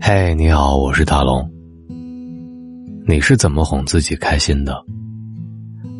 [0.00, 1.50] 嘿，你好，我是大龙。
[3.06, 4.74] 你是怎么哄自己开心的？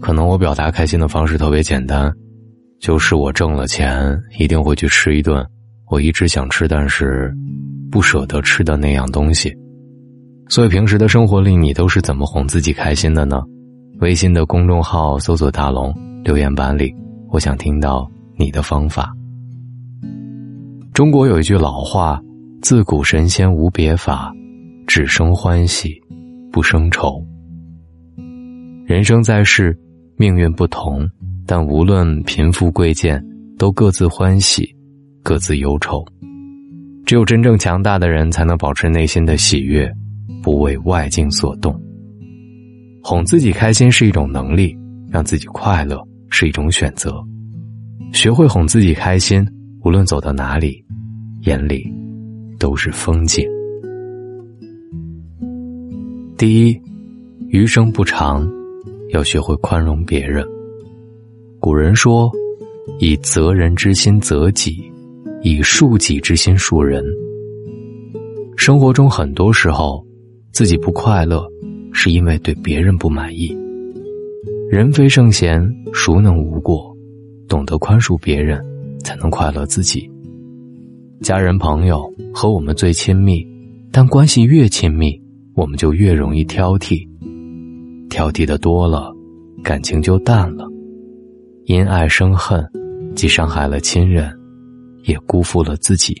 [0.00, 2.12] 可能我表达开心的方式特别简单，
[2.80, 5.44] 就是我挣了钱一定会去吃一顿
[5.90, 7.34] 我一直想吃但是
[7.90, 9.52] 不舍得吃的那样东西。
[10.48, 13.42] 所以平时的生活里，你都是怎么哄自己开心的呢？
[14.00, 15.92] 微信的公众号搜索“大龙”，
[16.22, 16.94] 留言板里，
[17.30, 19.12] 我想听到你的方法。
[20.96, 22.18] 中国有一句老话
[22.62, 24.32] ：“自古神仙无别法，
[24.86, 26.00] 只生欢喜，
[26.50, 27.22] 不生愁。”
[28.86, 29.78] 人生在世，
[30.16, 31.06] 命运不同，
[31.44, 33.22] 但无论贫富贵贱，
[33.58, 34.74] 都各自欢喜，
[35.22, 36.02] 各自忧愁。
[37.04, 39.92] 只有真正强大的人，才能保持内心的喜悦。
[40.42, 41.78] 不为外境所动，
[43.02, 44.74] 哄自己开心是一种能力，
[45.10, 47.22] 让自己快乐是一种选择。
[48.14, 49.46] 学会哄自己开心，
[49.86, 50.84] 无论走到哪里，
[51.42, 51.88] 眼里
[52.58, 53.48] 都是风景。
[56.36, 56.76] 第一，
[57.50, 58.44] 余生不长，
[59.12, 60.44] 要学会宽容别人。
[61.60, 62.28] 古人说
[62.98, 64.90] ：“以责人之心责己，
[65.42, 67.04] 以恕己之心恕人。”
[68.58, 70.04] 生活中很多时候。
[70.50, 71.46] 自己不快乐，
[71.92, 73.56] 是因为对别人不满意。
[74.68, 76.92] 人非圣贤，孰能无过？
[77.46, 78.58] 懂得宽恕别人，
[79.06, 80.10] 才能快乐自己。
[81.20, 83.46] 家人朋友和我们最亲密，
[83.92, 85.16] 但关系越亲密，
[85.54, 87.06] 我们就越容易挑剔。
[88.10, 89.14] 挑剔的多了，
[89.62, 90.66] 感情就淡了。
[91.66, 92.68] 因爱生恨，
[93.14, 94.36] 既伤害了亲人，
[95.04, 96.20] 也辜负了自己。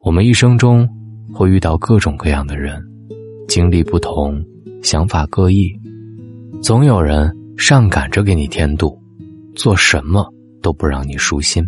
[0.00, 0.86] 我们一生中。
[1.32, 2.80] 会遇到各种各样的人，
[3.48, 4.40] 经历不同，
[4.82, 5.72] 想法各异，
[6.62, 8.96] 总有人上赶着给你添堵，
[9.56, 10.32] 做什么
[10.64, 11.62] 都不让你舒心。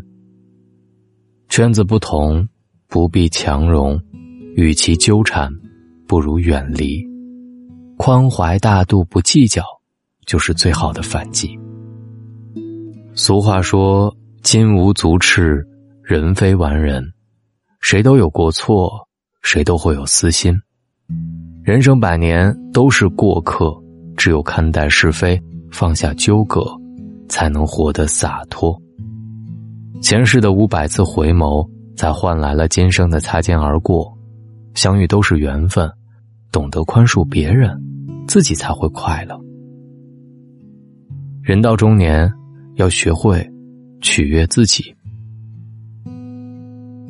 [1.51, 2.49] 圈子不同，
[2.89, 4.01] 不必强融，
[4.57, 5.53] 与其纠缠，
[6.09, 7.07] 不如远离。
[7.99, 9.63] 宽怀大度，不计较，
[10.25, 11.57] 就是最好的反击。
[13.15, 15.63] 俗话说：“金无足赤，
[16.03, 17.05] 人非完人。”
[17.83, 19.07] 谁都有过错。
[19.43, 20.53] 谁都会有私心，
[21.63, 23.73] 人生百年都是过客，
[24.17, 25.41] 只有看待是非，
[25.71, 26.67] 放下纠葛，
[27.29, 28.77] 才能活得洒脱。
[30.01, 34.17] 前世的五百次回眸，才换来了今生的擦肩而过。
[34.75, 35.91] 相遇都是缘分，
[36.53, 37.71] 懂得宽恕别人，
[38.29, 39.41] 自己才会快乐。
[41.43, 42.31] 人到中年，
[42.75, 43.45] 要学会
[44.01, 44.95] 取悦自己。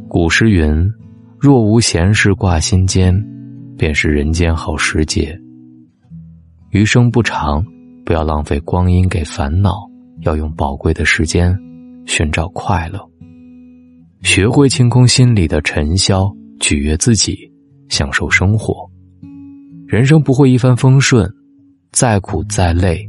[0.09, 0.91] 古诗云。
[1.39, 3.15] 若无闲事挂心间，
[3.77, 5.39] 便是人间好时节。
[6.71, 7.65] 余生不长，
[8.07, 9.87] 不要浪费光阴给烦恼，
[10.23, 11.57] 要用宝贵的时间
[12.07, 12.99] 寻找快乐。
[14.23, 17.37] 学会清空心里的尘嚣，取悦自己，
[17.89, 18.89] 享受生活。
[19.87, 21.31] 人生不会一帆风顺，
[21.93, 23.07] 再苦再累，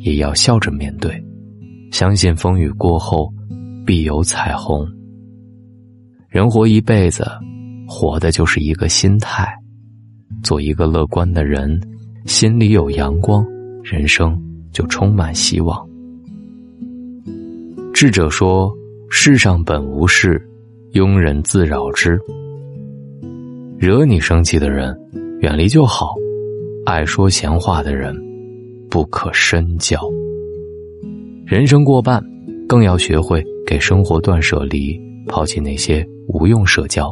[0.00, 1.22] 也要笑着面对。
[1.92, 3.32] 相信风雨过后，
[3.84, 4.86] 必有彩虹。
[6.28, 7.24] 人活一辈子。
[7.88, 9.46] 活的就是一个心态，
[10.42, 11.80] 做一个乐观的人，
[12.24, 13.46] 心里有阳光，
[13.84, 14.36] 人生
[14.72, 15.88] 就充满希望。
[17.98, 18.70] 智者说
[19.08, 20.38] ：“世上本无事，
[20.92, 22.20] 庸人自扰之。”
[23.80, 24.94] 惹你生气的人，
[25.40, 26.08] 远离就好；
[26.84, 28.14] 爱说闲话的人，
[28.90, 29.98] 不可深交。
[31.46, 32.22] 人生过半，
[32.68, 37.10] 更要学会给生活断舍离，抛弃那些无用社交。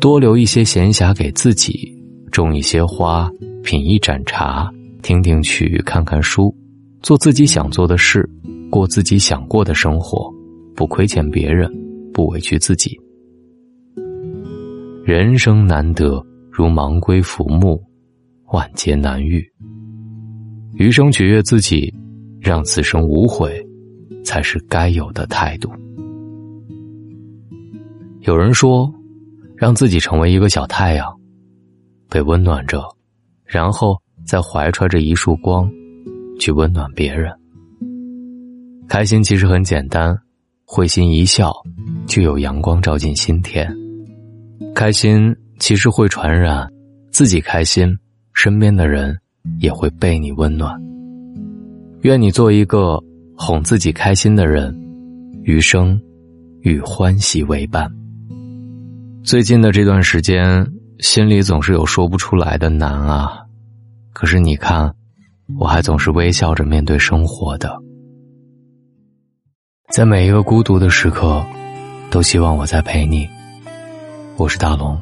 [0.00, 1.96] 多留一些闲暇给自己，
[2.32, 3.30] 种一些花，
[3.62, 4.68] 品一盏茶，
[5.02, 6.52] 听听曲，看看书，
[7.00, 8.28] 做自己想做的事，
[8.70, 10.32] 过自己想过的生活，
[10.74, 11.70] 不亏欠别人，
[12.12, 12.98] 不委屈自己。
[15.04, 17.82] 人生难得如芒龟浮木，
[18.52, 19.44] 万劫难遇。
[20.74, 21.92] 余生取悦自己，
[22.40, 23.64] 让此生无悔，
[24.24, 25.70] 才是该有的态度。
[28.20, 28.92] 有人说。
[29.60, 31.12] 让自己成为一个小太阳，
[32.08, 32.80] 被温暖着，
[33.44, 35.68] 然后再怀揣着一束光，
[36.38, 37.36] 去温暖别人。
[38.88, 40.16] 开心其实很简单，
[40.64, 41.52] 会心一笑，
[42.06, 43.70] 就有阳光照进心田。
[44.74, 46.66] 开心其实会传染，
[47.12, 47.94] 自己开心，
[48.32, 49.14] 身边的人
[49.60, 50.74] 也会被你温暖。
[52.00, 52.98] 愿你做一个
[53.36, 54.74] 哄自己开心的人，
[55.42, 56.00] 余生
[56.62, 57.92] 与欢喜为伴。
[59.22, 60.66] 最近的这段时间，
[61.00, 63.38] 心里总是有说不出来的难啊。
[64.14, 64.90] 可是你看，
[65.58, 67.70] 我还总是微笑着面对生活的。
[69.90, 71.42] 在每一个孤独的时刻，
[72.10, 73.26] 都希望我在陪你。
[74.36, 75.00] 我是大龙，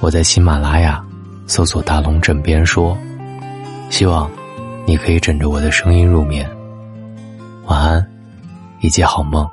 [0.00, 1.02] 我在喜马拉雅
[1.46, 2.96] 搜索“大龙枕边说”，
[3.88, 4.30] 希望
[4.86, 6.46] 你可以枕着我的声音入眠。
[7.64, 8.06] 晚安，
[8.82, 9.48] 一记好梦。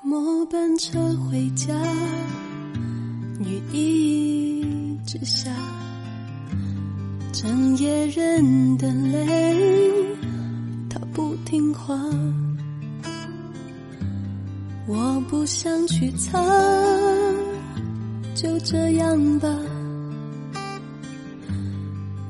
[0.00, 0.98] 末班车
[1.30, 1.74] 回家，
[3.38, 5.50] 雨一直下，
[7.34, 10.16] 整夜忍的泪，
[10.88, 11.94] 他不听话。
[14.86, 16.38] 我不想去猜，
[18.34, 19.48] 就这样吧。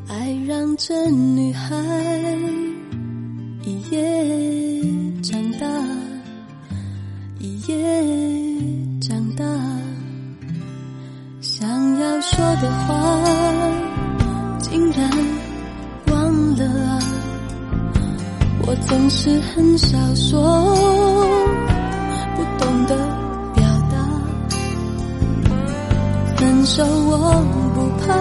[0.09, 1.75] 爱让这女孩
[3.65, 4.81] 一夜
[5.21, 5.67] 长大，
[7.41, 7.77] 一夜
[9.01, 9.45] 长大。
[11.41, 11.69] 想
[11.99, 13.21] 要说的话，
[14.61, 15.11] 竟然
[16.07, 16.99] 忘了啊！
[18.65, 21.74] 我总是很少说。
[22.59, 22.95] 懂得
[23.55, 23.97] 表达，
[26.37, 28.15] 分手我不怕，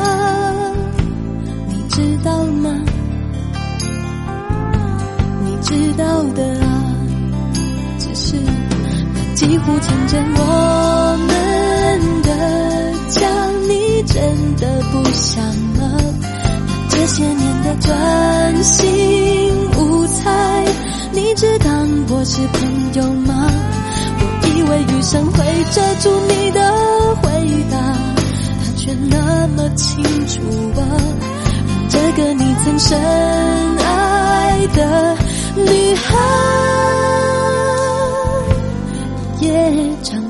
[1.68, 2.70] 你知道吗？
[5.46, 6.66] 你知道的啊，
[8.00, 8.36] 只是
[9.14, 11.32] 那几乎成真我们
[12.24, 12.30] 的
[13.10, 13.28] 家，
[13.68, 15.44] 你真的不想
[15.78, 15.82] 吗？
[16.90, 20.66] 这些年的专心无猜，
[21.12, 23.50] 你只当我是朋友吗？
[25.04, 26.62] 想会遮住你的
[27.22, 27.30] 回
[27.70, 27.78] 答，
[28.64, 30.42] 它却那么清楚
[30.80, 30.82] 啊！
[31.90, 32.98] 这个你曾深
[33.80, 35.18] 爱的
[35.56, 36.18] 女孩
[39.42, 39.50] 也
[40.04, 40.23] 长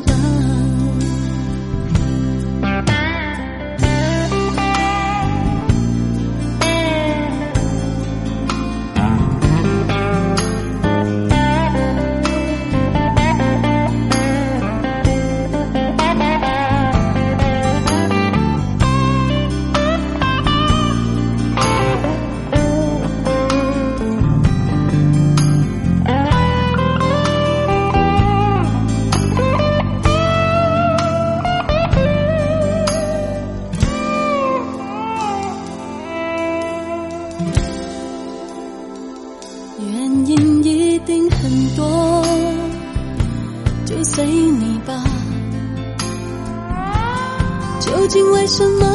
[48.13, 48.85] 竟为什么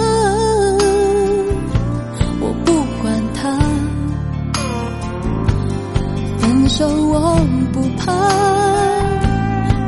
[2.40, 2.72] 我不
[3.02, 3.50] 管他？
[6.38, 7.36] 分手我
[7.72, 8.12] 不怕，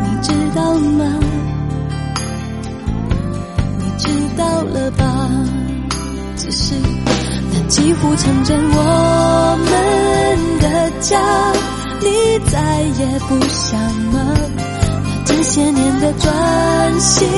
[0.03, 1.05] 你知道吗？
[3.79, 5.31] 你知道了吧？
[6.37, 6.75] 只是
[7.53, 9.71] 它几乎成真我们
[10.59, 11.21] 的家，
[12.00, 13.81] 你再也不想
[14.12, 14.35] 吗？
[15.25, 17.29] 这些年的专心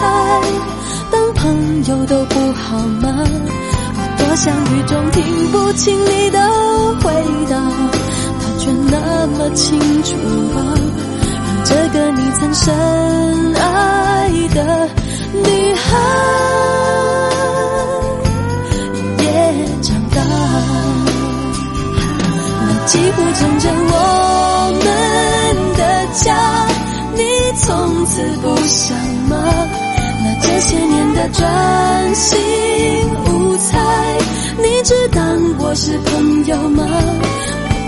[0.00, 0.04] 猜，
[1.10, 3.12] 当朋友都不好吗？
[3.92, 6.38] 我多想雨中听不清你的
[7.02, 7.12] 回
[7.50, 7.54] 答，
[8.40, 10.16] 他却那么清楚
[10.56, 10.58] 啊，
[11.44, 12.74] 让这个你曾深
[13.56, 14.88] 爱的
[15.34, 15.86] 女孩
[19.18, 19.24] 也
[19.82, 20.18] 长大，
[22.62, 23.94] 那几乎成真我
[24.82, 24.86] 们
[25.76, 25.82] 的
[26.14, 26.26] 家。
[27.12, 27.20] 你
[27.58, 28.96] 从此不想？
[31.32, 31.54] 些年
[32.12, 32.38] 的专心
[33.26, 33.78] 无猜，
[34.58, 35.22] 你知道
[35.58, 36.84] 我是朋友吗？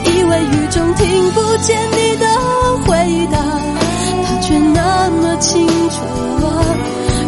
[0.05, 2.27] 我以为雨中听不见你的
[2.87, 2.91] 回
[3.31, 3.39] 答，
[4.25, 5.95] 他却那么清楚
[6.47, 6.49] 啊，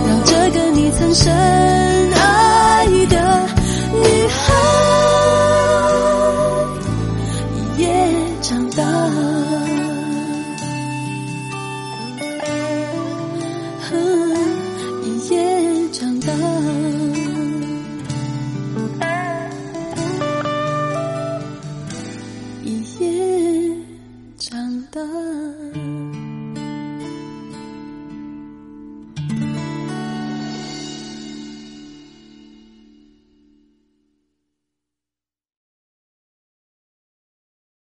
[0.07, 2.44] 让这个你曾深爱